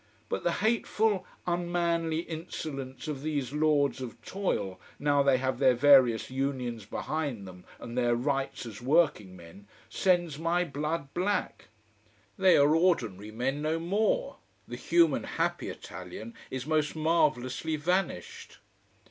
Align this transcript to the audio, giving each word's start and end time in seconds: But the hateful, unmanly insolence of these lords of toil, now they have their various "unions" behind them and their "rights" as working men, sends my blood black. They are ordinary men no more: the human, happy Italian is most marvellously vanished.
But 0.29 0.43
the 0.43 0.53
hateful, 0.65 1.27
unmanly 1.45 2.21
insolence 2.21 3.07
of 3.07 3.21
these 3.21 3.53
lords 3.53 4.01
of 4.01 4.19
toil, 4.23 4.81
now 4.97 5.21
they 5.21 5.37
have 5.37 5.59
their 5.59 5.75
various 5.75 6.31
"unions" 6.31 6.85
behind 6.87 7.47
them 7.47 7.65
and 7.79 7.95
their 7.95 8.15
"rights" 8.15 8.65
as 8.65 8.81
working 8.81 9.35
men, 9.35 9.67
sends 9.91 10.39
my 10.39 10.63
blood 10.63 11.13
black. 11.13 11.65
They 12.35 12.57
are 12.57 12.75
ordinary 12.75 13.29
men 13.29 13.61
no 13.61 13.77
more: 13.77 14.37
the 14.67 14.75
human, 14.75 15.23
happy 15.23 15.69
Italian 15.69 16.33
is 16.49 16.65
most 16.65 16.95
marvellously 16.95 17.75
vanished. 17.75 18.57